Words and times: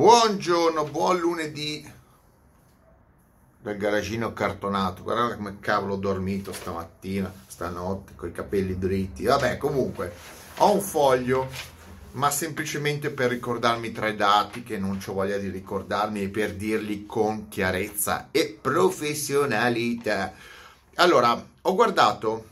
Buongiorno, 0.00 0.84
buon 0.86 1.18
lunedì 1.18 1.86
del 3.60 3.76
garagino 3.76 4.32
cartonato. 4.32 5.02
Guardate 5.02 5.36
come 5.36 5.58
cavolo 5.60 5.92
ho 5.92 5.98
dormito 5.98 6.54
stamattina, 6.54 7.30
stanotte, 7.46 8.14
con 8.16 8.30
i 8.30 8.32
capelli 8.32 8.78
dritti. 8.78 9.24
Vabbè, 9.24 9.58
comunque, 9.58 10.10
ho 10.56 10.72
un 10.72 10.80
foglio, 10.80 11.50
ma 12.12 12.30
semplicemente 12.30 13.10
per 13.10 13.28
ricordarmi 13.28 13.92
tre 13.92 14.16
dati 14.16 14.62
che 14.62 14.78
non 14.78 14.98
ho 15.04 15.12
voglia 15.12 15.36
di 15.36 15.50
ricordarmi 15.50 16.22
e 16.22 16.28
per 16.30 16.54
dirli 16.54 17.04
con 17.04 17.48
chiarezza 17.48 18.28
e 18.30 18.58
professionalità. 18.58 20.32
Allora, 20.94 21.46
ho 21.60 21.74
guardato 21.74 22.46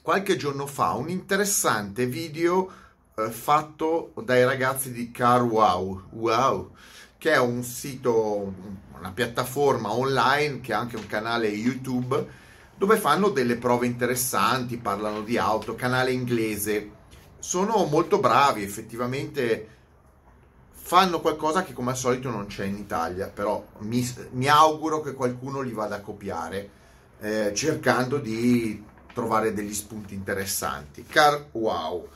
qualche 0.00 0.36
giorno 0.36 0.68
fa 0.68 0.92
un 0.92 1.08
interessante 1.08 2.06
video 2.06 2.84
eh, 3.18 3.30
fatto 3.30 4.12
dai 4.22 4.44
ragazzi 4.44 4.92
di 4.92 5.10
Car 5.10 5.42
Wow, 5.42 6.02
wow, 6.10 6.70
che 7.16 7.32
è 7.32 7.38
un 7.38 7.62
sito, 7.62 8.52
una 8.98 9.10
piattaforma 9.12 9.92
online 9.92 10.60
che 10.60 10.74
ha 10.74 10.78
anche 10.78 10.96
un 10.96 11.06
canale 11.06 11.48
YouTube 11.48 12.44
dove 12.76 12.98
fanno 12.98 13.30
delle 13.30 13.56
prove 13.56 13.86
interessanti, 13.86 14.76
parlano 14.76 15.22
di 15.22 15.38
auto, 15.38 15.74
canale 15.74 16.12
inglese. 16.12 16.90
Sono 17.38 17.84
molto 17.84 18.18
bravi, 18.18 18.62
effettivamente 18.62 19.68
fanno 20.72 21.20
qualcosa 21.20 21.62
che 21.62 21.72
come 21.72 21.92
al 21.92 21.96
solito 21.96 22.28
non 22.28 22.46
c'è 22.46 22.66
in 22.66 22.76
Italia, 22.76 23.28
però 23.28 23.66
mi, 23.78 24.06
mi 24.32 24.46
auguro 24.46 25.00
che 25.00 25.14
qualcuno 25.14 25.62
li 25.62 25.72
vada 25.72 25.96
a 25.96 26.00
copiare 26.00 26.70
eh, 27.20 27.52
cercando 27.54 28.18
di 28.18 28.84
trovare 29.14 29.54
degli 29.54 29.72
spunti 29.72 30.12
interessanti. 30.12 31.06
Car 31.06 31.46
wow. 31.52 32.06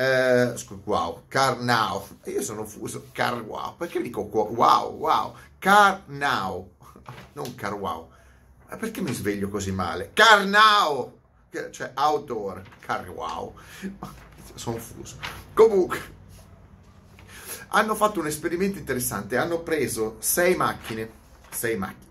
Eh, 0.00 0.54
wow, 0.84 1.24
car 1.26 1.60
now. 1.60 2.06
Io 2.26 2.40
sono 2.40 2.64
fuso, 2.64 3.08
car 3.10 3.42
wow. 3.42 3.74
Perché 3.76 4.00
dico 4.00 4.20
wow, 4.20 4.96
wow? 4.96 5.34
Car 5.58 6.04
now, 6.06 6.70
non 7.34 7.52
car 7.56 7.74
wow. 7.74 8.08
Perché 8.78 9.00
mi 9.00 9.12
sveglio 9.12 9.48
così 9.48 9.72
male? 9.72 10.12
Car 10.12 10.44
now, 10.44 11.18
cioè 11.72 11.90
outdoor, 11.96 12.62
car 12.78 13.08
wow. 13.08 13.52
Sono 14.54 14.78
fuso. 14.78 15.16
Comunque, 15.52 16.00
hanno 17.70 17.96
fatto 17.96 18.20
un 18.20 18.28
esperimento 18.28 18.78
interessante. 18.78 19.36
Hanno 19.36 19.62
preso 19.62 20.18
sei 20.20 20.54
macchine, 20.54 21.10
sei 21.50 21.76
macchine 21.76 22.06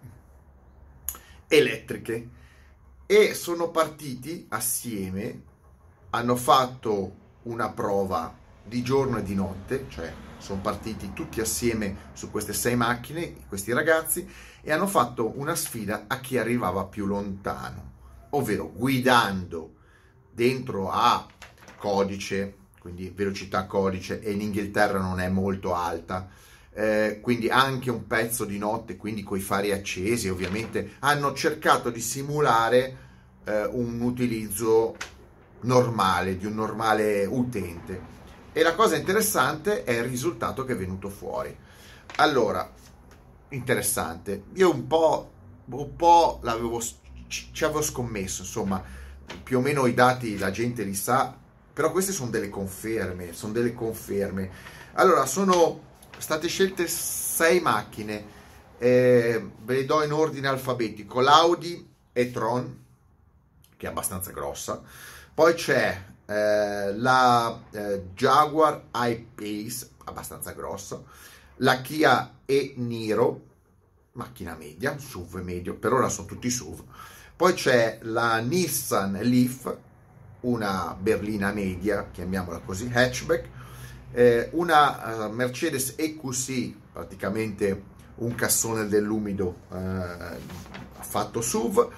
elettriche 1.48 2.30
e 3.06 3.34
sono 3.34 3.72
partiti 3.72 4.46
assieme. 4.50 5.44
Hanno 6.10 6.36
fatto 6.36 7.26
una 7.48 7.70
prova 7.70 8.34
di 8.64 8.84
giorno 8.84 9.18
e 9.18 9.24
di 9.24 9.34
notte, 9.34 9.86
cioè 9.90 10.14
sono 10.38 10.62
partiti 10.62 11.14
tutti 11.14 11.40
assieme 11.40 12.10
su 12.14 12.30
queste 12.30 12.54
sei 12.54 12.76
macchine, 12.76 13.36
questi 13.48 13.74
ragazzi, 13.74 14.28
e 14.62 14.72
hanno 14.72 14.88
fatto 14.88 15.34
una 15.38 15.56
sfida 15.56 16.06
a 16.08 16.20
chi 16.20 16.38
arrivava 16.38 16.86
più 16.86 17.06
lontano, 17.06 17.92
ovvero 18.32 18.72
guidando 18.72 19.76
dentro 20.32 20.92
a 20.92 21.26
codice, 21.78 22.56
quindi 22.80 23.12
velocità 23.16 23.66
codice, 23.66 24.22
e 24.22 24.32
in 24.32 24.42
Inghilterra 24.42 25.00
non 25.00 25.20
è 25.20 25.30
molto 25.30 25.74
alta, 25.74 26.30
eh, 26.74 27.20
quindi 27.22 27.50
anche 27.50 27.90
un 27.90 28.06
pezzo 28.06 28.46
di 28.46 28.58
notte, 28.58 28.98
quindi 28.98 29.24
coi 29.24 29.40
fari 29.40 29.72
accesi, 29.72 30.30
ovviamente 30.30 30.96
hanno 31.00 31.34
cercato 31.34 31.90
di 31.90 32.02
simulare 32.02 32.98
eh, 33.46 33.66
un 33.66 34.00
utilizzo 34.02 34.96
normale, 35.62 36.38
di 36.38 36.46
un 36.46 36.56
normale 36.56 37.26
utente. 37.26 38.16
E 38.54 38.64
la 38.64 38.76
cosa 38.76 38.96
interessante 38.96 39.84
è 39.84 39.92
il 39.92 40.04
risultato 40.04 40.66
che 40.66 40.74
è 40.74 40.78
venuto 40.78 41.10
fuori. 41.10 41.56
Allora, 42.18 42.70
interessante. 43.50 44.44
Io 44.54 44.72
un 44.72 44.88
po', 44.88 45.32
un 45.66 45.96
po' 45.96 46.40
l'avevo, 46.42 46.82
ci 47.28 47.64
avevo 47.64 47.82
scommesso, 47.82 48.42
insomma, 48.42 48.84
più 49.44 49.58
o 49.58 49.62
meno 49.62 49.86
i 49.86 49.94
dati 49.94 50.38
la 50.38 50.52
gente 50.52 50.84
li 50.84 50.96
sa, 50.96 51.36
però 51.74 51.92
queste 51.92 52.12
sono 52.12 52.30
delle 52.30 52.50
conferme, 52.50 53.34
sono 53.34 53.54
delle 53.54 53.74
conferme. 53.74 54.50
Allora, 54.94 55.26
sono 55.26 55.82
state 56.18 56.48
scelte 56.48 56.88
sei 56.88 57.60
macchine, 57.60 58.36
eh, 58.80 59.50
ve 59.64 59.76
le 59.76 59.86
do 59.86 60.04
in 60.04 60.12
ordine 60.12 60.48
alfabetico, 60.48 61.20
l'Audi 61.20 61.88
e 62.12 62.32
Tron, 62.32 62.84
che 63.78 63.86
è 63.86 63.90
abbastanza 63.90 64.32
grossa, 64.32 64.82
poi 65.38 65.54
c'è 65.54 66.04
eh, 66.26 66.96
la 66.96 67.62
eh, 67.70 68.06
Jaguar 68.16 68.86
I-Pace, 68.92 69.92
abbastanza 70.06 70.54
grossa, 70.54 71.00
la 71.58 71.80
Kia 71.82 72.40
e-Niro, 72.44 73.42
macchina 74.14 74.56
media, 74.56 74.98
SUV 74.98 75.36
medio, 75.44 75.76
per 75.76 75.94
ora 75.94 76.10
sono 76.10 76.26
tutti 76.26 76.50
SUV. 76.50 76.84
Poi 77.36 77.54
c'è 77.54 78.00
la 78.02 78.40
Nissan 78.40 79.20
Leaf, 79.22 79.78
una 80.40 80.98
berlina 81.00 81.52
media, 81.52 82.10
chiamiamola 82.12 82.62
così, 82.62 82.90
hatchback, 82.92 83.50
eh, 84.14 84.50
una 84.54 85.28
uh, 85.28 85.32
Mercedes 85.32 85.94
EQC, 85.98 86.74
praticamente 86.94 87.84
un 88.16 88.34
cassone 88.34 88.88
dell'umido 88.88 89.56
eh, 89.72 90.40
fatto 91.00 91.42
SUV, 91.42 91.92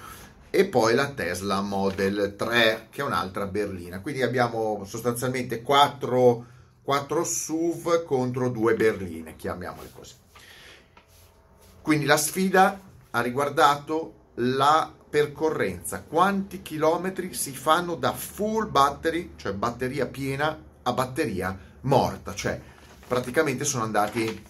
e 0.51 0.65
poi 0.65 0.95
la 0.95 1.09
Tesla 1.09 1.61
Model 1.61 2.35
3 2.35 2.87
che 2.89 3.01
è 3.01 3.05
un'altra 3.05 3.45
berlina. 3.45 4.01
Quindi 4.01 4.23
abbiamo 4.23 4.83
sostanzialmente 4.85 5.61
4, 5.61 6.45
4 6.81 7.23
SUV 7.23 8.03
contro 8.03 8.49
2 8.49 8.73
berline 8.75 9.35
chiamiamole 9.35 9.89
così. 9.93 10.15
Quindi 11.81 12.05
la 12.05 12.17
sfida 12.17 12.79
ha 13.11 13.21
riguardato 13.21 14.13
la 14.35 14.91
percorrenza. 15.09 16.03
Quanti 16.03 16.61
chilometri 16.61 17.33
si 17.33 17.51
fanno 17.51 17.95
da 17.95 18.13
full 18.13 18.69
battery 18.69 19.33
cioè 19.35 19.53
batteria 19.53 20.05
piena 20.05 20.57
a 20.83 20.93
batteria 20.93 21.57
morta? 21.81 22.33
Cioè 22.33 22.59
praticamente 23.07 23.65
sono 23.65 23.83
andati 23.83 24.45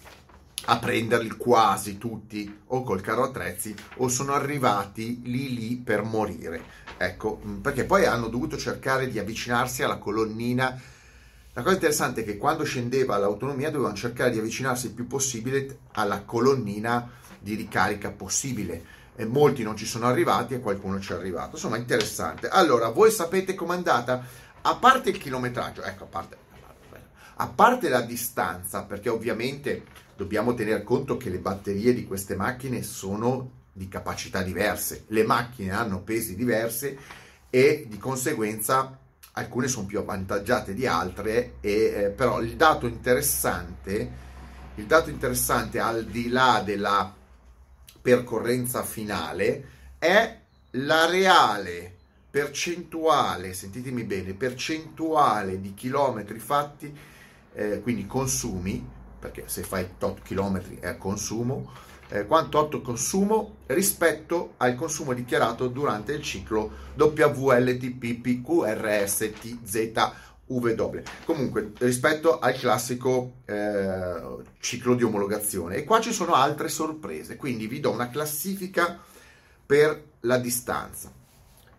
a 0.66 0.78
prenderli 0.78 1.30
quasi 1.30 1.98
tutti 1.98 2.60
o 2.66 2.82
col 2.82 3.00
carro 3.00 3.24
attrezzi 3.24 3.74
o 3.96 4.08
sono 4.08 4.32
arrivati 4.32 5.20
lì 5.24 5.54
lì 5.54 5.76
per 5.76 6.02
morire. 6.02 6.62
Ecco, 6.96 7.40
mm, 7.44 7.60
perché 7.60 7.84
poi 7.84 8.04
hanno 8.04 8.28
dovuto 8.28 8.56
cercare 8.56 9.08
di 9.08 9.18
avvicinarsi 9.18 9.82
alla 9.82 9.96
colonnina. 9.96 10.78
La 11.52 11.62
cosa 11.62 11.74
interessante 11.74 12.20
è 12.20 12.24
che 12.24 12.36
quando 12.36 12.64
scendeva 12.64 13.16
l'autonomia 13.16 13.70
dovevano 13.70 13.96
cercare 13.96 14.30
di 14.30 14.38
avvicinarsi 14.38 14.86
il 14.86 14.92
più 14.92 15.06
possibile 15.06 15.78
alla 15.92 16.22
colonnina 16.22 17.10
di 17.38 17.54
ricarica 17.54 18.10
possibile. 18.10 18.98
E 19.16 19.24
molti 19.24 19.62
non 19.62 19.76
ci 19.76 19.86
sono 19.86 20.06
arrivati 20.06 20.54
e 20.54 20.60
qualcuno 20.60 21.00
ci 21.00 21.12
è 21.12 21.16
arrivato. 21.16 21.56
Insomma, 21.56 21.76
interessante. 21.76 22.48
Allora, 22.48 22.88
voi 22.88 23.10
sapete 23.10 23.54
com'è 23.54 23.74
andata? 23.74 24.22
A 24.62 24.76
parte 24.76 25.10
il 25.10 25.18
chilometraggio, 25.18 25.82
ecco, 25.82 26.04
a 26.04 26.06
parte, 26.06 26.36
a 27.40 27.46
parte 27.46 27.88
la 27.88 28.02
distanza, 28.02 28.82
perché 28.82 29.08
ovviamente 29.08 29.84
dobbiamo 30.14 30.52
tenere 30.52 30.82
conto 30.82 31.16
che 31.16 31.30
le 31.30 31.38
batterie 31.38 31.94
di 31.94 32.06
queste 32.06 32.36
macchine 32.36 32.82
sono 32.82 33.58
di 33.72 33.88
capacità 33.88 34.42
diverse, 34.42 35.04
le 35.08 35.24
macchine 35.24 35.70
hanno 35.72 36.02
pesi 36.02 36.36
diversi 36.36 36.94
e 37.48 37.86
di 37.88 37.96
conseguenza 37.96 38.98
alcune 39.32 39.68
sono 39.68 39.86
più 39.86 40.00
avvantaggiate 40.00 40.74
di 40.74 40.86
altre, 40.86 41.54
e, 41.60 41.70
eh, 41.72 42.08
però 42.10 42.42
il 42.42 42.56
dato 42.56 42.86
interessante, 42.86 44.10
il 44.74 44.84
dato 44.84 45.08
interessante 45.08 45.78
al 45.78 46.04
di 46.04 46.28
là 46.28 46.60
della 46.62 47.14
percorrenza 48.02 48.82
finale 48.82 49.68
è 49.96 50.38
la 50.72 51.06
reale 51.06 51.96
percentuale, 52.28 53.54
sentitemi 53.54 54.04
bene, 54.04 54.34
percentuale 54.34 55.58
di 55.58 55.72
chilometri 55.72 56.38
fatti, 56.38 56.94
eh, 57.52 57.80
quindi 57.80 58.06
consumi 58.06 58.98
perché 59.20 59.44
se 59.46 59.62
fai 59.62 59.90
tot 59.98 60.22
chilometri 60.22 60.78
è 60.80 60.96
consumo, 60.96 61.70
eh, 62.08 62.26
quanto 62.26 62.58
8 62.58 62.80
consumo 62.80 63.56
rispetto 63.66 64.54
al 64.56 64.74
consumo 64.74 65.12
dichiarato 65.12 65.68
durante 65.68 66.12
il 66.12 66.22
ciclo 66.22 66.88
WLTP, 66.96 68.20
Comunque, 71.24 71.72
rispetto 71.78 72.40
al 72.40 72.54
classico 72.54 73.34
eh, 73.44 74.42
ciclo 74.58 74.94
di 74.94 75.04
omologazione. 75.04 75.76
E 75.76 75.84
qua 75.84 76.00
ci 76.00 76.12
sono 76.12 76.34
altre 76.34 76.68
sorprese, 76.68 77.36
quindi 77.36 77.68
vi 77.68 77.78
do 77.78 77.90
una 77.92 78.08
classifica 78.08 78.98
per 79.64 80.02
la 80.20 80.38
distanza. 80.38 81.12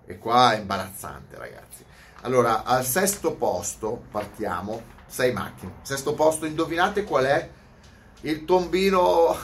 E 0.06 0.18
qua 0.18 0.54
è 0.54 0.60
imbarazzante, 0.60 1.38
ragazzi. 1.38 1.84
Allora, 2.24 2.64
al 2.64 2.86
sesto 2.86 3.34
posto 3.34 4.04
partiamo 4.12 4.84
6 5.08 5.34
macchine. 5.34 5.74
Sesto 5.82 6.14
posto, 6.14 6.46
indovinate 6.46 7.04
qual 7.04 7.26
è? 7.26 7.50
Il 8.22 8.46
tombino, 8.46 9.36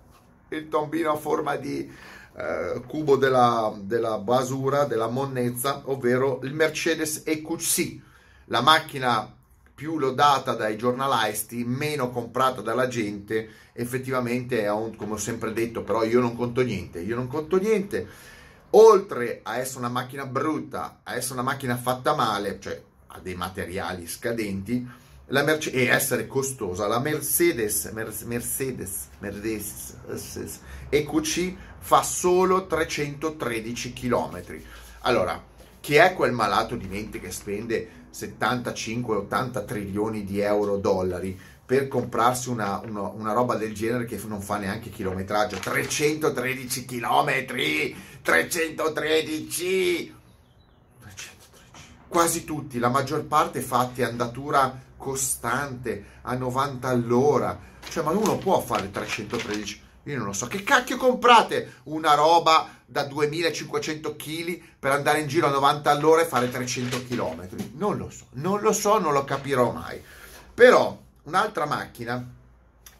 il 0.48 0.68
tombino 0.68 1.12
a 1.12 1.16
forma 1.16 1.56
di 1.56 1.92
eh, 2.34 2.80
cubo 2.86 3.16
della, 3.16 3.74
della 3.78 4.16
basura, 4.16 4.84
della 4.84 5.08
monnezza, 5.08 5.82
ovvero 5.84 6.40
il 6.44 6.54
Mercedes 6.54 7.22
EQC, 7.26 8.00
la 8.46 8.62
macchina 8.62 9.30
più 9.74 9.98
lodata 9.98 10.54
dai 10.54 10.78
giornalisti, 10.78 11.64
meno 11.64 12.10
comprata 12.10 12.62
dalla 12.62 12.88
gente, 12.88 13.48
effettivamente 13.74 14.62
è 14.62 14.70
un, 14.70 14.96
come 14.96 15.14
ho 15.14 15.18
sempre 15.18 15.52
detto, 15.52 15.82
però 15.82 16.02
io 16.02 16.20
non 16.20 16.34
conto 16.34 16.62
niente, 16.62 17.00
io 17.00 17.14
non 17.14 17.26
conto 17.26 17.58
niente. 17.58 18.08
Oltre 18.74 19.40
a 19.42 19.58
essere 19.58 19.80
una 19.80 19.88
macchina 19.88 20.24
brutta, 20.24 21.00
a 21.02 21.14
essere 21.14 21.34
una 21.34 21.42
macchina 21.42 21.76
fatta 21.76 22.14
male, 22.14 22.58
cioè 22.58 22.80
ha 23.08 23.18
dei 23.20 23.34
materiali 23.34 24.06
scadenti, 24.06 25.00
Merce- 25.28 25.70
e 25.70 25.86
essere 25.86 26.26
costosa, 26.26 26.86
la 26.86 26.98
Mercedes, 26.98 27.90
Mer- 27.92 28.12
Mercedes, 28.24 29.08
Mercedes 29.18 30.60
EQC 30.90 31.54
fa 31.78 32.02
solo 32.02 32.66
313 32.66 33.92
km. 33.94 34.42
Allora, 35.00 35.42
chi 35.80 35.94
è 35.94 36.12
quel 36.12 36.32
malato 36.32 36.76
di 36.76 36.86
mente 36.86 37.18
che 37.18 37.30
spende 37.30 38.00
75-80 38.12 39.64
trilioni 39.64 40.24
di 40.24 40.40
euro 40.40 40.76
dollari 40.76 41.38
per 41.72 41.88
comprarsi 41.88 42.50
una, 42.50 42.82
una, 42.84 43.08
una, 43.08 43.32
roba 43.32 43.54
del 43.54 43.72
genere 43.72 44.04
che 44.04 44.20
non 44.26 44.42
fa 44.42 44.58
neanche 44.58 44.90
chilometraggio. 44.90 45.56
313 45.56 46.84
chilometri! 46.84 47.96
313 48.20 50.14
quasi 52.08 52.44
tutti 52.44 52.78
la 52.78 52.90
maggior 52.90 53.24
parte 53.24 53.62
fatti 53.62 54.02
andatura 54.02 54.78
costante 54.98 56.04
a 56.20 56.34
90 56.34 56.88
all'ora. 56.88 57.58
Cioè 57.88 58.04
ma 58.04 58.10
uno 58.10 58.36
può 58.36 58.60
fare 58.60 58.90
313 58.90 59.80
io 60.02 60.18
non 60.18 60.26
lo 60.26 60.34
so. 60.34 60.46
Che 60.48 60.62
cacchio 60.62 60.98
comprate 60.98 61.76
una 61.84 62.12
roba 62.12 62.68
da 62.84 63.04
2500 63.04 64.14
kg 64.14 64.60
per 64.78 64.92
andare 64.92 65.20
in 65.20 65.26
giro 65.26 65.46
a 65.46 65.50
90 65.50 65.90
all'ora 65.90 66.20
e 66.20 66.26
fare 66.26 66.50
300 66.50 67.04
km. 67.06 67.48
Non 67.76 67.96
lo 67.96 68.10
so, 68.10 68.26
non 68.32 68.60
lo 68.60 68.72
so, 68.72 68.98
non 68.98 69.14
lo 69.14 69.24
capirò 69.24 69.72
mai. 69.72 69.98
Però 70.52 71.01
un'altra 71.24 71.66
macchina 71.66 72.40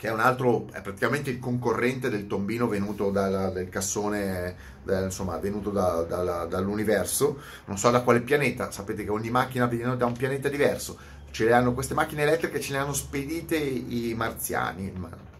che 0.02 0.08
è 0.08 0.10
un 0.10 0.18
altro, 0.18 0.66
è 0.72 0.80
praticamente 0.80 1.30
il 1.30 1.38
concorrente 1.38 2.10
del 2.10 2.26
tombino 2.26 2.66
venuto 2.66 3.12
dal 3.12 3.68
cassone, 3.70 4.56
da, 4.82 5.04
insomma, 5.04 5.38
venuto 5.38 5.70
da, 5.70 6.02
da, 6.02 6.44
dall'universo, 6.44 7.38
non 7.66 7.78
so 7.78 7.88
da 7.90 8.02
quale 8.02 8.20
pianeta, 8.20 8.72
sapete 8.72 9.04
che 9.04 9.10
ogni 9.10 9.30
macchina 9.30 9.66
viene 9.66 9.96
da 9.96 10.06
un 10.06 10.14
pianeta 10.14 10.48
diverso, 10.48 10.98
ce 11.30 11.44
le 11.44 11.52
hanno, 11.52 11.72
queste 11.72 11.94
macchine 11.94 12.22
elettriche 12.22 12.58
ce 12.58 12.72
le 12.72 12.78
hanno 12.78 12.92
spedite 12.92 13.56
i 13.56 14.12
marziani, 14.16 14.92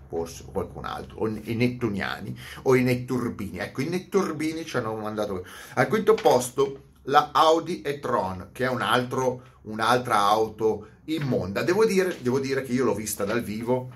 forse, 0.06 0.44
qualcun 0.52 0.84
altro, 0.84 1.18
o 1.18 1.26
i 1.26 1.54
nettuniani, 1.56 2.38
o 2.62 2.76
i 2.76 2.84
netturbini. 2.84 3.58
Ecco, 3.58 3.80
i 3.80 3.88
netturbini 3.88 4.64
ci 4.64 4.76
hanno 4.76 4.94
mandato... 4.94 5.44
Al 5.74 5.88
quinto 5.88 6.14
posto 6.14 6.82
la 7.04 7.30
Audi 7.32 7.82
e-tron, 7.82 8.50
che 8.52 8.64
è 8.64 8.68
un 8.68 8.80
altro, 8.80 9.42
un'altra 9.62 10.18
auto 10.18 10.88
immonda. 11.06 11.62
Devo 11.62 11.84
dire, 11.84 12.18
devo 12.20 12.38
dire 12.38 12.62
che 12.62 12.72
io 12.72 12.84
l'ho 12.84 12.94
vista 12.94 13.24
dal 13.24 13.42
vivo, 13.42 13.90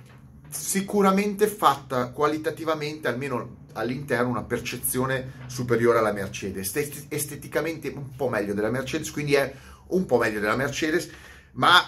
sicuramente 0.48 1.46
fatta 1.46 2.10
qualitativamente, 2.10 3.08
almeno 3.08 3.64
all'interno, 3.72 4.30
una 4.30 4.42
percezione 4.42 5.44
superiore 5.46 5.98
alla 5.98 6.12
Mercedes. 6.12 6.74
Esteticamente 7.08 7.88
un 7.88 8.14
po' 8.16 8.28
meglio 8.28 8.54
della 8.54 8.70
Mercedes, 8.70 9.10
quindi 9.10 9.34
è 9.34 9.54
un 9.88 10.06
po' 10.06 10.18
meglio 10.18 10.40
della 10.40 10.56
Mercedes, 10.56 11.08
ma 11.52 11.80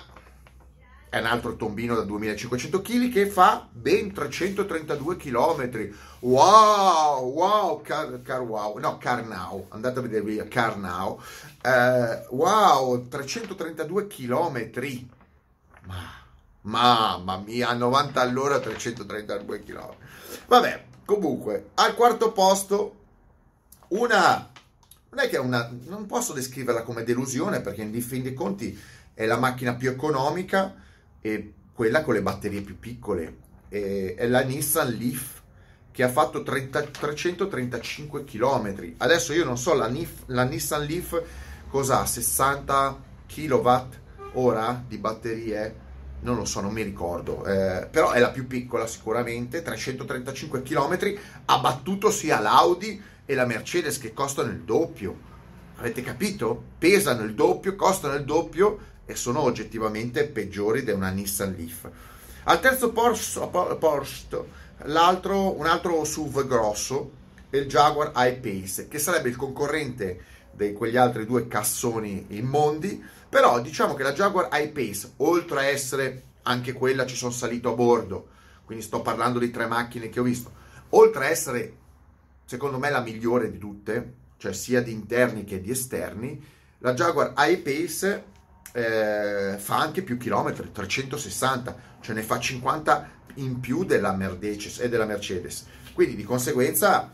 è 1.11 1.19
un 1.19 1.27
altro 1.27 1.57
tombino 1.57 1.95
da 1.95 2.03
2500 2.03 2.83
kg 2.83 3.13
che 3.13 3.27
fa 3.27 3.67
ben 3.71 4.13
332 4.13 5.17
km. 5.17 5.91
Wow, 6.21 7.33
wow, 7.33 7.81
car, 7.83 8.21
car 8.23 8.43
wow, 8.43 8.79
no, 8.79 8.99
car 8.99 9.25
now, 9.25 9.67
andate 9.71 9.99
a 9.99 10.03
vedervi 10.03 10.47
car 10.49 10.77
now. 10.77 11.21
Uh, 11.63 12.37
wow, 12.37 13.09
332 13.09 14.07
km. 14.07 15.07
Ma, 15.85 16.03
mamma 16.63 17.39
mia, 17.39 17.69
a 17.69 17.73
90 17.75 18.21
all'ora 18.21 18.61
332 18.61 19.63
km. 19.63 19.95
Vabbè, 20.47 20.85
comunque, 21.05 21.71
al 21.75 21.95
quarto 21.95 22.33
posto 22.33 22.95
una 23.89 24.51
non 25.11 25.25
è 25.25 25.29
che 25.31 25.37
è 25.37 25.41
una 25.41 25.75
non 25.87 26.05
posso 26.05 26.35
descriverla 26.35 26.83
come 26.83 27.03
delusione 27.03 27.63
perché 27.63 27.81
in 27.81 28.03
fin 28.03 28.23
dei 28.23 28.35
conti 28.35 28.79
è 29.15 29.25
la 29.25 29.39
macchina 29.39 29.75
più 29.75 29.89
economica 29.89 30.75
e 31.21 31.53
quella 31.73 32.03
con 32.03 32.15
le 32.15 32.23
batterie 32.23 32.61
più 32.61 32.79
piccole. 32.79 33.37
E, 33.69 34.15
è 34.17 34.27
la 34.27 34.43
Nissan 34.43 34.91
Leaf 34.93 35.43
che 35.91 36.05
ha 36.05 36.09
fatto 36.09 36.43
30, 36.43 36.83
335 36.83 38.25
km. 38.25 38.95
Adesso 38.99 39.33
io 39.33 39.45
non 39.45 39.59
so 39.59 39.75
la, 39.75 39.89
Nif, 39.89 40.23
la 40.27 40.45
Nissan 40.45 40.85
Leaf 40.85 41.21
cosa 41.69 42.01
ha, 42.01 42.07
60 42.07 43.03
kWh 43.27 43.87
ora 44.35 44.83
di 44.87 44.97
batterie? 44.99 45.87
Non 46.21 46.37
lo 46.37 46.45
so, 46.45 46.61
non 46.61 46.73
mi 46.73 46.83
ricordo, 46.83 47.45
eh, 47.45 47.87
però 47.91 48.11
è 48.11 48.19
la 48.19 48.31
più 48.31 48.47
piccola 48.47 48.87
sicuramente, 48.87 49.63
335 49.63 50.63
km, 50.63 51.15
ha 51.45 51.59
battuto 51.59 52.11
sia 52.11 52.41
l'Audi 52.41 53.01
e 53.25 53.35
la 53.35 53.45
Mercedes 53.45 53.99
che 53.99 54.13
costano 54.13 54.51
il 54.51 54.61
doppio. 54.61 55.17
Avete 55.77 56.03
capito? 56.03 56.63
Pesano 56.79 57.23
il 57.23 57.35
doppio, 57.35 57.77
costano 57.77 58.15
il 58.15 58.25
doppio 58.25 58.79
e 59.11 59.15
sono 59.15 59.41
oggettivamente 59.41 60.27
peggiori 60.27 60.85
di 60.85 60.91
una 60.91 61.09
Nissan 61.09 61.55
Leaf. 61.57 61.89
Al 62.45 62.61
terzo 62.61 62.93
posto, 62.93 64.49
l'altro, 64.83 65.59
un 65.59 65.65
altro 65.65 66.05
SUV 66.05 66.47
grosso, 66.47 67.13
il 67.51 67.65
Jaguar 67.65 68.13
I-Pace, 68.15 68.87
che 68.87 68.99
sarebbe 68.99 69.31
il 69.31 69.37
concorrente 69.37 70.25
di 70.53 70.75
quegli 70.75 70.99
altri 70.99 71.25
due 71.25 71.49
cassoni 71.49 72.27
immondi, 72.29 73.03
però 73.27 73.63
diciamo 73.63 73.95
che 73.95 74.03
la 74.03 74.13
Jaguar 74.13 74.51
I-Pace, 74.53 75.13
oltre 75.17 75.61
a 75.61 75.65
essere 75.65 76.25
anche 76.43 76.75
quella 76.75 77.07
ci 77.07 77.17
sono 77.17 77.33
salito 77.33 77.73
a 77.73 77.75
bordo, 77.75 78.29
quindi 78.67 78.85
sto 78.85 79.01
parlando 79.01 79.39
di 79.39 79.51
tre 79.51 79.67
macchine 79.67 80.11
che 80.11 80.21
ho 80.21 80.25
visto, 80.25 80.53
oltre 80.91 81.25
a 81.25 81.29
essere 81.31 81.77
secondo 82.45 82.79
me 82.79 82.91
la 82.91 83.01
migliore 83.01 83.51
di 83.51 83.57
tutte, 83.57 84.13
cioè 84.37 84.53
sia 84.53 84.83
di 84.83 84.93
interni 84.93 85.45
che 85.45 85.63
di 85.63 85.71
esterni, 85.71 86.45
la 86.81 86.93
Jaguar 86.93 87.33
I-Pace 87.39 88.37
eh, 88.73 89.57
fa 89.59 89.79
anche 89.79 90.03
più 90.03 90.17
chilometri, 90.17 90.71
360, 90.71 91.77
cioè 92.01 92.15
ne 92.15 92.23
fa 92.23 92.39
50 92.39 93.11
in 93.35 93.61
più 93.61 93.85
della 93.85 94.13
Mercedes 94.13 94.81
e 94.81 94.89
della 94.89 95.07
Mercedes. 95.07 95.67
Quindi 95.93 96.17
di 96.17 96.25
conseguenza 96.25 97.13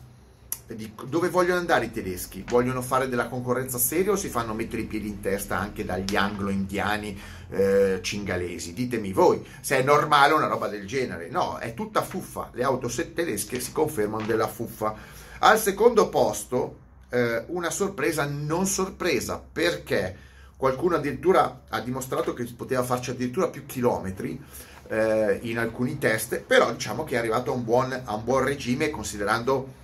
dove 0.67 1.29
vogliono 1.29 1.59
andare 1.59 1.87
i 1.87 1.91
tedeschi? 1.91 2.45
Vogliono 2.49 2.81
fare 2.81 3.09
della 3.09 3.27
concorrenza 3.27 3.77
seria 3.77 4.12
o 4.12 4.17
si 4.17 4.29
fanno 4.29 4.55
mettere 4.55 4.83
i 4.83 4.87
piedi 4.87 5.09
in 5.09 5.21
testa 5.21 5.59
anche 5.59 5.85
dagli 5.85 6.17
anglo-indiani 6.17 7.21
eh, 7.51 7.99
cingalesi? 8.01 8.73
Ditemi 8.73 9.12
voi, 9.12 9.47
se 9.61 9.79
è 9.79 9.83
normale 9.83 10.33
una 10.33 10.47
roba 10.47 10.69
del 10.69 10.87
genere. 10.87 11.29
No, 11.29 11.59
è 11.59 11.75
tutta 11.75 12.03
fuffa. 12.03 12.49
Le 12.55 12.65
auto 12.65 12.89
tedesche 12.89 13.61
si 13.61 13.73
confermano 13.73 14.25
della 14.25 14.49
fuffa. 14.49 14.94
Al 15.41 15.58
secondo 15.58 16.08
posto, 16.08 16.79
eh, 17.11 17.44
una 17.49 17.70
sorpresa 17.70 18.25
non 18.25 18.67
sorpresa, 18.67 19.43
perché? 19.53 20.17
Qualcuno 20.56 20.96
addirittura 20.96 21.63
ha 21.69 21.81
dimostrato 21.81 22.32
che 22.32 22.44
poteva 22.56 22.82
farci 22.82 23.11
addirittura 23.11 23.49
più 23.49 23.67
chilometri 23.67 24.43
eh, 24.89 25.39
in 25.43 25.58
alcuni 25.58 25.99
test, 25.99 26.41
però 26.41 26.73
diciamo 26.73 27.05
che 27.05 27.15
è 27.15 27.19
arrivato 27.19 27.51
a 27.51 27.55
un 27.55 27.65
buon, 27.65 27.93
a 28.05 28.15
un 28.15 28.25
buon 28.25 28.44
regime 28.44 28.91
considerando 28.91 29.82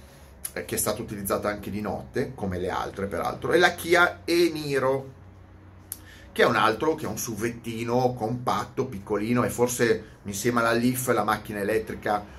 eh, 0.53 0.65
che 0.65 0.75
è 0.75 0.79
stata 0.79 1.03
utilizzata 1.03 1.49
anche 1.49 1.71
di 1.71 1.81
notte, 1.81 2.33
come 2.35 2.59
le 2.59 2.71
altre 2.71 3.07
peraltro, 3.07 3.53
e 3.53 3.59
la 3.59 3.75
Kia 3.75 4.21
e-Niro, 4.25 5.19
che 6.33 6.43
è 6.43 6.47
un 6.47 6.57
altro, 6.57 6.95
che 6.95 7.07
è 7.07 7.09
un 7.09 7.19
suvettino 7.19 8.15
compatto, 8.15 8.87
piccolino, 8.87 9.45
e 9.45 9.50
forse 9.50 10.05
insieme 10.25 10.61
alla 10.61 10.73
Leaf 10.73 11.09
la 11.09 11.25
macchina 11.25 11.61
elettrica 11.61 12.39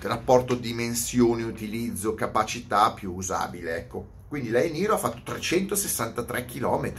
rapporto 0.00 0.54
dimensioni, 0.54 1.42
utilizzo, 1.42 2.14
capacità 2.14 2.92
più 2.92 3.12
usabile, 3.14 3.76
ecco. 3.76 4.20
Quindi 4.32 4.48
lei 4.48 4.70
Niro 4.70 4.94
ha 4.94 4.96
fatto 4.96 5.20
363 5.24 6.46
km. 6.46 6.90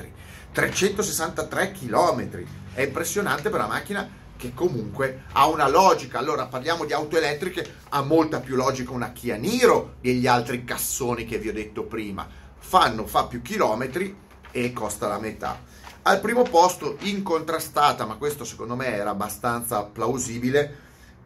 363 0.51 1.71
km. 1.71 2.45
È 2.75 2.83
impressionante 2.83 3.49
per 3.49 3.59
una 3.59 3.69
macchina 3.69 4.07
che 4.37 4.53
comunque 4.53 5.23
ha 5.31 5.47
una 5.47 5.67
logica. 5.67 6.19
Allora 6.19 6.45
parliamo 6.45 6.85
di 6.85 6.93
auto 6.93 7.17
elettriche, 7.17 7.77
ha 7.89 8.03
molta 8.03 8.39
più 8.39 8.55
logica 8.55 8.91
una 8.91 9.13
Kia 9.13 9.35
Niro 9.35 9.95
degli 9.99 10.27
altri 10.27 10.63
cassoni 10.63 11.25
che 11.25 11.39
vi 11.39 11.49
ho 11.49 11.53
detto 11.53 11.85
prima. 11.85 12.29
Fanno, 12.59 13.07
fa 13.07 13.25
più 13.25 13.41
chilometri 13.41 14.15
e 14.51 14.71
costa 14.71 15.07
la 15.07 15.17
metà. 15.17 15.59
Al 16.03 16.19
primo 16.19 16.43
posto, 16.43 16.97
incontrastata, 16.99 18.05
ma 18.05 18.17
questo 18.17 18.43
secondo 18.43 18.75
me 18.75 18.93
era 18.93 19.09
abbastanza 19.09 19.81
plausibile, 19.81 20.77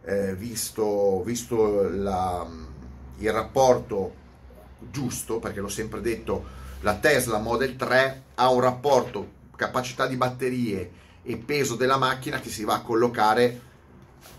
eh, 0.06 0.34
visto, 0.36 1.22
visto 1.26 1.90
la, 1.90 2.48
il 3.18 3.32
rapporto 3.34 4.24
giusto, 4.80 5.40
perché 5.40 5.60
l'ho 5.60 5.70
sempre 5.70 6.02
detto, 6.02 6.46
la 6.82 6.96
Tesla 6.96 7.40
Model 7.40 7.76
3 7.76 8.24
ha 8.36 8.50
un 8.52 8.62
rapporto 8.62 9.36
capacità 9.56 10.06
di 10.06 10.16
batterie 10.16 10.92
e 11.24 11.38
peso 11.38 11.76
della 11.76 11.98
macchina 11.98 12.40
che 12.40 12.50
si 12.50 12.64
va 12.64 12.76
a 12.76 12.82
collocare 12.82 13.62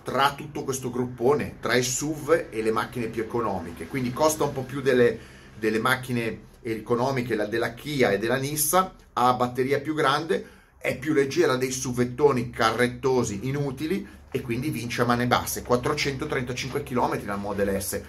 tra 0.02 0.33
tutto 0.35 0.64
questo 0.64 0.90
gruppone, 0.90 1.57
tra 1.61 1.75
i 1.75 1.83
SUV 1.83 2.47
e 2.50 2.62
le 2.62 2.71
macchine 2.71 3.09
più 3.09 3.23
economiche. 3.23 3.87
Quindi 3.87 4.12
costa 4.12 4.45
un 4.45 4.52
po' 4.52 4.62
più 4.62 4.80
delle, 4.80 5.18
delle 5.59 5.78
macchine 5.78 6.47
economiche, 6.62 7.35
la 7.35 7.47
della 7.47 7.75
Kia 7.75 8.11
e 8.11 8.18
della 8.18 8.37
Nissan, 8.37 8.90
ha 9.14 9.35
batteria 9.35 9.80
più 9.80 9.95
grande, 9.95 10.57
è 10.78 10.97
più 10.97 11.12
leggera 11.12 11.57
dei 11.57 11.73
suvettoni 11.73 12.50
carrettosi 12.50 13.40
inutili 13.49 14.07
e 14.30 14.40
quindi 14.40 14.71
vince 14.71 15.02
a 15.02 15.04
mani 15.04 15.26
basse, 15.26 15.62
435 15.62 16.83
km 16.83 17.25
la 17.26 17.37
Model 17.37 17.83
S. 17.83 18.00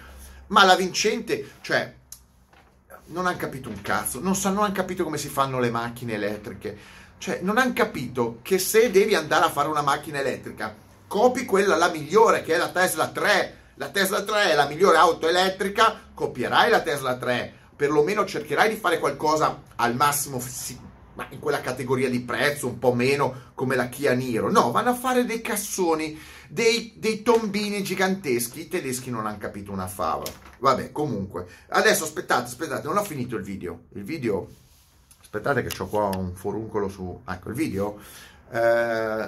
Ma 0.48 0.64
la 0.64 0.76
vincente, 0.76 1.52
cioè, 1.60 1.94
non 3.10 3.26
hanno 3.26 3.36
capito 3.36 3.68
un 3.68 3.80
cazzo, 3.80 4.20
non, 4.20 4.34
sanno, 4.34 4.56
non 4.56 4.64
hanno 4.64 4.74
capito 4.74 5.04
come 5.04 5.18
si 5.18 5.28
fanno 5.28 5.58
le 5.58 5.70
macchine 5.70 6.14
elettriche, 6.14 6.76
cioè 7.18 7.40
non 7.42 7.58
hanno 7.58 7.72
capito 7.72 8.38
che 8.42 8.58
se 8.58 8.90
devi 8.90 9.14
andare 9.14 9.44
a 9.44 9.50
fare 9.50 9.68
una 9.68 9.82
macchina 9.82 10.18
elettrica, 10.18 10.74
copi 11.06 11.44
quella 11.44 11.76
la 11.76 11.90
migliore 11.90 12.42
che 12.42 12.54
è 12.54 12.58
la 12.58 12.70
Tesla 12.70 13.08
3, 13.08 13.58
la 13.74 13.88
Tesla 13.88 14.22
3 14.22 14.50
è 14.50 14.54
la 14.54 14.66
migliore 14.66 14.96
auto 14.96 15.28
elettrica, 15.28 16.08
copierai 16.14 16.70
la 16.70 16.82
Tesla 16.82 17.16
3, 17.16 17.52
perlomeno 17.74 18.24
cercherai 18.24 18.68
di 18.68 18.76
fare 18.76 18.98
qualcosa 18.98 19.62
al 19.76 19.94
massimo 19.94 20.38
ma 21.20 21.26
in 21.30 21.38
quella 21.38 21.60
categoria 21.60 22.08
di 22.08 22.20
prezzo, 22.20 22.66
un 22.66 22.78
po' 22.78 22.94
meno 22.94 23.50
come 23.54 23.76
la 23.76 23.90
Kia 23.90 24.14
Niro. 24.14 24.50
No, 24.50 24.70
vanno 24.70 24.90
a 24.90 24.94
fare 24.94 25.26
dei 25.26 25.42
cassoni, 25.42 26.18
dei, 26.48 26.94
dei 26.96 27.22
tombini 27.22 27.82
giganteschi. 27.82 28.60
I 28.60 28.68
tedeschi 28.68 29.10
non 29.10 29.26
hanno 29.26 29.36
capito 29.36 29.70
una 29.70 29.86
fava. 29.86 30.24
Vabbè, 30.58 30.92
comunque. 30.92 31.46
Adesso 31.68 32.04
aspettate, 32.04 32.44
aspettate, 32.44 32.86
non 32.86 32.96
ho 32.96 33.04
finito 33.04 33.36
il 33.36 33.42
video. 33.42 33.82
Il 33.92 34.04
video... 34.04 34.48
Aspettate 35.20 35.62
che 35.62 35.82
ho 35.82 35.86
qua 35.86 36.06
un 36.06 36.34
foruncolo 36.34 36.88
su... 36.88 37.20
Ecco, 37.28 37.50
il 37.50 37.54
video. 37.54 37.98
Eh, 38.50 38.58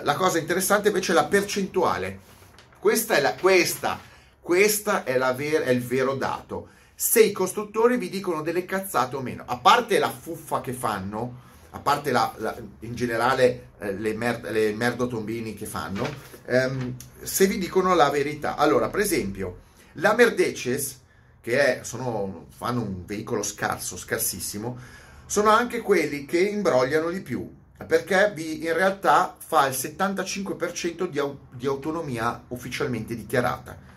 la 0.02 0.14
cosa 0.16 0.38
interessante 0.38 0.88
invece 0.88 1.12
è 1.12 1.14
la 1.14 1.26
percentuale. 1.26 2.30
Questa 2.78 3.14
è, 3.14 3.20
la, 3.20 3.34
questa, 3.34 4.00
questa 4.40 5.04
è, 5.04 5.18
la 5.18 5.32
ver- 5.34 5.62
è 5.62 5.70
il 5.70 5.82
vero 5.82 6.14
dato. 6.14 6.68
Se 6.94 7.22
i 7.22 7.32
costruttori 7.32 7.98
vi 7.98 8.08
dicono 8.08 8.42
delle 8.42 8.64
cazzate 8.64 9.14
o 9.14 9.20
meno. 9.20 9.44
A 9.46 9.58
parte 9.58 9.98
la 9.98 10.10
fuffa 10.10 10.60
che 10.60 10.72
fanno 10.72 11.50
a 11.74 11.78
parte 11.78 12.10
la, 12.10 12.32
la, 12.38 12.56
in 12.80 12.94
generale 12.94 13.68
eh, 13.78 13.92
le, 13.94 14.14
mer- 14.14 14.50
le 14.50 14.72
merdotombini 14.72 15.54
che 15.54 15.66
fanno, 15.66 16.06
ehm, 16.46 16.94
se 17.22 17.46
vi 17.46 17.58
dicono 17.58 17.94
la 17.94 18.10
verità. 18.10 18.56
Allora, 18.56 18.88
per 18.88 19.00
esempio, 19.00 19.60
la 19.94 20.14
Mercedes, 20.14 21.00
che 21.40 21.80
è, 21.80 21.84
sono, 21.84 22.46
fanno 22.54 22.82
un 22.82 23.04
veicolo 23.06 23.42
scarso, 23.42 23.96
scarsissimo, 23.96 24.78
sono 25.26 25.50
anche 25.50 25.80
quelli 25.80 26.26
che 26.26 26.40
imbrogliano 26.40 27.10
di 27.10 27.20
più, 27.20 27.50
perché 27.86 28.32
vi, 28.34 28.64
in 28.64 28.74
realtà 28.74 29.34
fa 29.38 29.66
il 29.66 29.74
75% 29.74 31.08
di, 31.08 31.20
di 31.50 31.66
autonomia 31.66 32.44
ufficialmente 32.48 33.16
dichiarata 33.16 33.90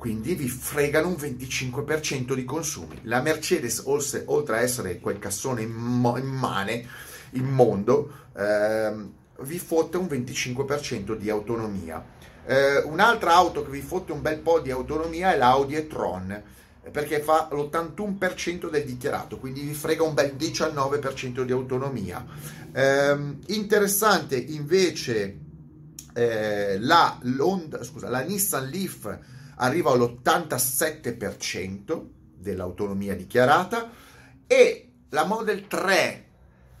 quindi 0.00 0.34
vi 0.34 0.48
fregano 0.48 1.08
un 1.08 1.14
25% 1.14 2.32
di 2.32 2.46
consumi. 2.46 3.00
La 3.02 3.20
Mercedes, 3.20 3.82
oltre 3.84 4.56
a 4.56 4.60
essere 4.60 4.98
quel 4.98 5.18
cassone 5.18 5.60
immane, 5.60 6.86
immondo, 7.32 8.10
ehm, 8.34 9.12
vi 9.40 9.58
fotte 9.58 9.98
un 9.98 10.06
25% 10.06 11.14
di 11.14 11.28
autonomia. 11.28 12.02
Eh, 12.46 12.78
un'altra 12.78 13.34
auto 13.34 13.62
che 13.62 13.70
vi 13.70 13.82
fotte 13.82 14.12
un 14.12 14.22
bel 14.22 14.38
po' 14.38 14.60
di 14.60 14.70
autonomia 14.70 15.34
è 15.34 15.36
l'Audi 15.36 15.74
e-tron, 15.74 16.44
perché 16.90 17.20
fa 17.20 17.50
l'81% 17.52 18.70
del 18.70 18.86
dichiarato, 18.86 19.36
quindi 19.36 19.60
vi 19.60 19.74
frega 19.74 20.02
un 20.02 20.14
bel 20.14 20.34
19% 20.34 21.42
di 21.42 21.52
autonomia. 21.52 22.24
Eh, 22.72 23.36
interessante 23.48 24.38
invece 24.38 25.36
eh, 26.14 26.78
la, 26.78 27.18
scusa, 27.82 28.08
la 28.08 28.20
Nissan 28.20 28.66
Leaf 28.66 29.18
arriva 29.60 29.90
all'87% 29.90 32.02
dell'autonomia 32.34 33.14
dichiarata 33.14 33.90
e 34.46 34.92
la 35.10 35.24
Model 35.24 35.66
3 35.66 36.24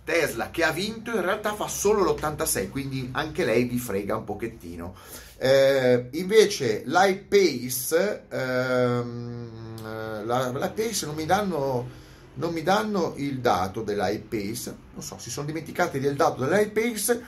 Tesla 0.04 0.50
che 0.50 0.64
ha 0.64 0.72
vinto 0.72 1.10
in 1.10 1.20
realtà 1.20 1.52
fa 1.54 1.68
solo 1.68 2.02
l'86, 2.02 2.70
quindi 2.70 3.10
anche 3.12 3.44
lei 3.44 3.64
vi 3.64 3.78
frega 3.78 4.16
un 4.16 4.24
pochettino. 4.24 4.94
Eh, 5.36 6.08
invece 6.12 6.82
l'iPace, 6.84 8.24
ehm, 8.28 10.26
la, 10.26 10.50
la 10.50 10.70
Pace 10.70 11.06
non 11.06 11.14
mi 11.14 11.26
danno 11.26 12.08
non 12.32 12.52
mi 12.52 12.62
danno 12.62 13.14
il 13.16 13.40
dato 13.40 13.82
dell'iPace, 13.82 14.76
non 14.94 15.02
so, 15.02 15.18
si 15.18 15.30
sono 15.30 15.46
dimenticati 15.46 15.98
del 15.98 16.14
dato 16.16 16.44
dell'iPace 16.44 17.22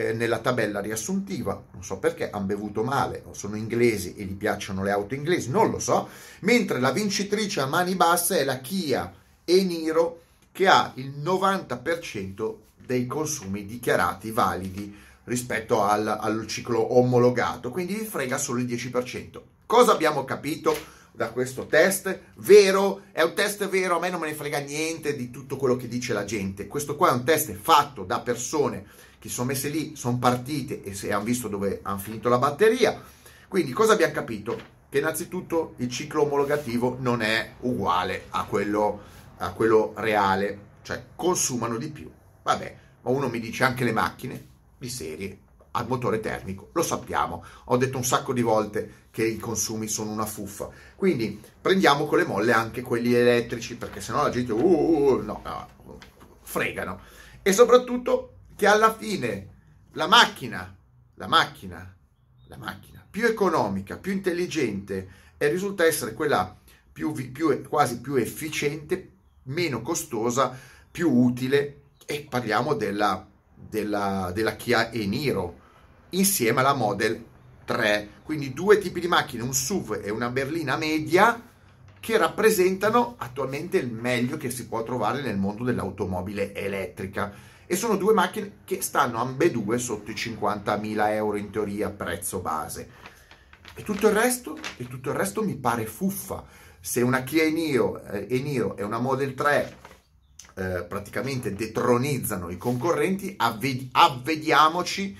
eh, 0.00 0.12
nella 0.14 0.38
tabella 0.38 0.80
riassuntiva, 0.80 1.62
non 1.72 1.84
so 1.84 1.98
perché, 1.98 2.30
hanno 2.30 2.46
bevuto 2.46 2.82
male, 2.82 3.22
o 3.26 3.34
sono 3.34 3.56
inglesi 3.56 4.14
e 4.16 4.24
gli 4.24 4.34
piacciono 4.34 4.82
le 4.82 4.90
auto 4.90 5.14
inglesi, 5.14 5.50
non 5.50 5.70
lo 5.70 5.78
so, 5.78 6.08
mentre 6.40 6.80
la 6.80 6.90
vincitrice 6.90 7.60
a 7.60 7.66
mani 7.66 7.94
basse 7.94 8.38
è 8.38 8.44
la 8.44 8.60
Kia 8.60 9.12
e-Niro 9.44 10.22
che 10.52 10.66
ha 10.68 10.92
il 10.94 11.12
90% 11.22 12.54
dei 12.76 13.06
consumi 13.06 13.66
dichiarati 13.66 14.30
validi 14.30 14.96
rispetto 15.24 15.82
al, 15.82 16.06
al 16.06 16.46
ciclo 16.46 16.96
omologato, 16.96 17.70
quindi 17.70 17.94
vi 17.94 18.04
frega 18.04 18.38
solo 18.38 18.60
il 18.60 18.66
10%. 18.66 19.40
Cosa 19.66 19.92
abbiamo 19.92 20.24
capito? 20.24 20.98
da 21.12 21.32
questo 21.32 21.66
test. 21.66 22.18
Vero, 22.36 23.02
è 23.12 23.20
un 23.20 23.34
test 23.34 23.68
vero, 23.68 23.96
a 23.96 23.98
me 23.98 24.08
non 24.08 24.20
me 24.20 24.28
ne 24.28 24.34
frega 24.34 24.60
niente 24.60 25.14
di 25.14 25.30
tutto 25.30 25.56
quello 25.56 25.76
che 25.76 25.86
dice 25.86 26.14
la 26.14 26.24
gente. 26.24 26.66
Questo 26.66 26.96
qua 26.96 27.10
è 27.10 27.12
un 27.12 27.24
test 27.24 27.52
fatto 27.52 28.04
da 28.04 28.20
persone 28.20 28.86
che 29.20 29.28
sono 29.28 29.48
messe 29.48 29.68
lì, 29.68 29.94
sono 29.96 30.18
partite 30.18 30.82
e 30.82 30.94
se 30.94 31.12
hanno 31.12 31.24
visto 31.24 31.46
dove 31.46 31.80
hanno 31.82 31.98
finito 31.98 32.30
la 32.30 32.38
batteria. 32.38 33.00
Quindi 33.46 33.72
cosa 33.72 33.92
abbiamo 33.92 34.14
capito? 34.14 34.58
Che 34.88 34.98
innanzitutto 34.98 35.74
il 35.76 35.90
ciclo 35.90 36.22
omologativo 36.22 36.96
non 37.00 37.20
è 37.20 37.52
uguale 37.60 38.24
a 38.30 38.44
quello, 38.44 39.00
a 39.36 39.52
quello 39.52 39.92
reale, 39.96 40.58
cioè 40.82 41.04
consumano 41.14 41.76
di 41.76 41.90
più. 41.90 42.10
Vabbè, 42.42 42.76
ma 43.02 43.10
uno 43.10 43.28
mi 43.28 43.40
dice 43.40 43.62
anche 43.62 43.84
le 43.84 43.92
macchine 43.92 44.46
di 44.78 44.88
serie 44.88 45.38
al 45.72 45.86
motore 45.86 46.18
termico, 46.18 46.70
lo 46.72 46.82
sappiamo, 46.82 47.44
ho 47.66 47.76
detto 47.76 47.96
un 47.96 48.04
sacco 48.04 48.32
di 48.32 48.40
volte 48.40 49.08
che 49.10 49.24
i 49.24 49.36
consumi 49.36 49.86
sono 49.86 50.10
una 50.10 50.26
fuffa, 50.26 50.68
quindi 50.96 51.40
prendiamo 51.60 52.06
con 52.06 52.18
le 52.18 52.24
molle 52.24 52.52
anche 52.52 52.82
quelli 52.82 53.14
elettrici 53.14 53.76
perché 53.76 54.00
sennò 54.00 54.22
la 54.22 54.30
gente, 54.30 54.52
uh, 54.52 54.58
uh, 54.58 55.12
uh 55.12 55.22
no, 55.22 55.42
no, 55.44 55.98
fregano. 56.42 57.00
E 57.42 57.52
soprattutto 57.52 58.32
che 58.60 58.66
alla 58.66 58.94
fine 58.94 59.48
la 59.92 60.06
macchina, 60.06 60.76
la 61.14 61.26
macchina, 61.26 61.96
la 62.48 62.58
macchina 62.58 63.02
più 63.10 63.24
economica, 63.24 63.96
più 63.96 64.12
intelligente 64.12 65.08
e 65.38 65.48
risulta 65.48 65.86
essere 65.86 66.12
quella 66.12 66.54
più, 66.92 67.10
più, 67.32 67.66
quasi 67.66 68.02
più 68.02 68.16
efficiente, 68.16 69.12
meno 69.44 69.80
costosa, 69.80 70.54
più 70.90 71.10
utile 71.10 71.84
e 72.04 72.26
parliamo 72.28 72.74
della, 72.74 73.26
della, 73.54 74.30
della 74.34 74.56
Kia 74.56 74.90
e-Niro 74.90 75.58
insieme 76.10 76.60
alla 76.60 76.74
Model 76.74 77.24
3, 77.64 78.08
quindi 78.24 78.52
due 78.52 78.76
tipi 78.76 79.00
di 79.00 79.08
macchine, 79.08 79.42
un 79.42 79.54
SUV 79.54 80.02
e 80.04 80.10
una 80.10 80.28
berlina 80.28 80.76
media 80.76 81.48
che 81.98 82.18
rappresentano 82.18 83.14
attualmente 83.16 83.78
il 83.78 83.90
meglio 83.90 84.36
che 84.36 84.50
si 84.50 84.68
può 84.68 84.82
trovare 84.82 85.22
nel 85.22 85.38
mondo 85.38 85.64
dell'automobile 85.64 86.54
elettrica 86.54 87.48
e 87.70 87.76
sono 87.76 87.96
due 87.96 88.12
macchine 88.12 88.54
che 88.64 88.82
stanno 88.82 89.18
ambedue 89.18 89.78
sotto 89.78 90.10
i 90.10 90.14
50.000 90.14 91.10
euro 91.10 91.36
in 91.36 91.50
teoria 91.50 91.88
prezzo 91.88 92.40
base. 92.40 92.90
E 93.76 93.84
tutto 93.84 94.08
il 94.08 94.12
resto, 94.12 94.58
e 94.76 94.88
tutto 94.88 95.10
il 95.10 95.14
resto 95.14 95.44
mi 95.44 95.54
pare 95.54 95.86
fuffa. 95.86 96.44
Se 96.80 97.00
una 97.00 97.22
Kia 97.22 97.44
Eniro, 97.44 98.02
eh, 98.02 98.26
Eniro 98.28 98.76
e 98.76 98.82
una 98.82 98.98
Model 98.98 99.34
3 99.34 99.76
eh, 100.54 100.82
praticamente 100.82 101.54
detronizzano 101.54 102.50
i 102.50 102.56
concorrenti, 102.56 103.34
avvedi- 103.36 103.88
avvediamoci, 103.92 105.16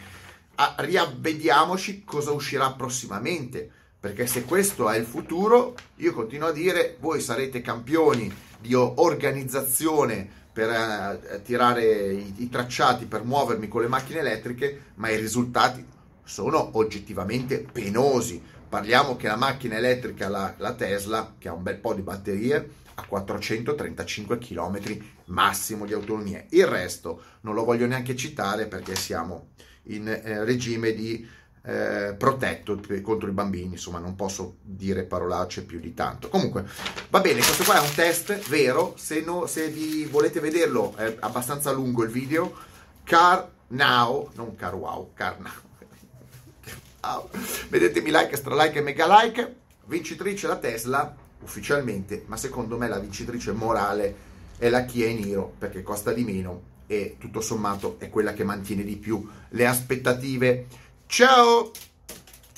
a- 0.57 0.75
riavvediamoci 0.79 2.03
cosa 2.05 2.33
uscirà 2.33 2.73
prossimamente. 2.73 3.71
Perché 4.01 4.27
se 4.27 4.43
questo 4.43 4.91
è 4.91 4.99
il 4.99 5.07
futuro, 5.07 5.77
io 5.99 6.13
continuo 6.13 6.49
a 6.49 6.53
dire, 6.53 6.97
voi 6.99 7.21
sarete 7.21 7.61
campioni 7.61 8.49
di 8.61 8.75
organizzazione 8.75 10.29
per 10.53 10.69
eh, 10.69 11.43
tirare 11.43 12.13
i, 12.13 12.35
i 12.39 12.49
tracciati, 12.49 13.07
per 13.07 13.25
muovermi 13.25 13.69
con 13.69 13.83
le 13.83 13.89
macchine 13.89 14.21
elettriche, 14.21 14.93
ma 14.97 15.09
i 15.09 15.17
risultati 15.17 15.85
sono 16.25 16.71
oggettivamente 16.75 17.67
penosi. 17.71 18.43
Parliamo 18.69 19.17
che 19.17 19.27
la 19.27 19.37
macchina 19.37 19.77
elettrica, 19.77 20.29
la, 20.29 20.55
la, 20.59 20.75
Tesla, 20.75 21.35
che 21.39 21.49
ha 21.49 21.53
un 21.53 21.63
bel 21.63 21.79
po' 21.79 21.95
di 21.95 22.03
batterie, 22.03 22.71
ha 22.95 23.05
435 23.05 24.39
km 24.39 24.79
massimo 25.27 25.87
di 25.87 25.93
autonomia. 25.93 26.45
Il 26.51 26.67
resto 26.67 27.23
non 27.41 27.55
lo 27.55 27.65
voglio 27.65 27.87
neanche 27.87 28.15
citare 28.15 28.67
perché 28.67 28.95
siamo 28.95 29.49
in 29.85 30.07
eh, 30.07 30.45
regime 30.45 30.93
di 30.93 31.27
eh, 31.63 32.15
protetto 32.17 32.81
contro 33.03 33.29
i 33.29 33.33
bambini, 33.33 33.73
insomma 33.73 33.99
non 33.99 34.17
posso 34.17 34.57
dire 34.63 35.05
parolacce 35.05 35.65
più 35.65 35.79
di 35.79 35.95
tanto. 35.95 36.29
Comunque, 36.29 36.65
va 37.09 37.21
bene, 37.21 37.41
questo 37.41 37.65
qua 37.65 37.77
è 37.77 37.87
un 37.87 37.95
test 37.95 38.49
vero, 38.49 38.95
se, 38.97 39.21
no, 39.21 39.47
se 39.47 39.69
vi 39.69 40.05
volete 40.07 40.41
vederlo 40.41 40.95
è 40.97 41.17
abbastanza 41.21 41.71
lungo 41.73 42.03
il 42.03 42.11
video, 42.11 42.55
car 43.05 43.49
now, 43.69 44.31
non 44.35 44.57
car 44.57 44.75
wow, 44.75 45.11
car 45.15 45.37
now. 45.41 47.29
Vedetemi 47.69 48.11
like, 48.11 48.37
stra 48.37 48.55
like 48.55 48.79
e 48.79 48.83
mega 48.83 49.07
like, 49.23 49.55
vincitrice 49.87 50.47
la 50.47 50.57
Tesla 50.57 51.15
ufficialmente, 51.43 52.25
ma 52.27 52.37
secondo 52.37 52.77
me 52.77 52.89
la 52.89 52.99
vincitrice 52.99 53.53
morale 53.53 54.29
è 54.59 54.69
la 54.69 54.85
Kia 54.85 55.09
Niro 55.09 55.55
perché 55.59 55.83
costa 55.83 56.13
di 56.13 56.23
meno 56.23 56.69
e 56.87 57.17
tutto 57.19 57.41
sommato 57.41 57.97
è 57.99 58.11
quella 58.11 58.33
che 58.33 58.45
mantiene 58.45 58.85
di 58.85 58.97
più 58.97 59.27
le 59.51 59.67
aspettative. 59.67 60.67
Ciao! 61.11 61.73